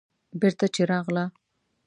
[0.39, 1.25] بېرته چې راغله.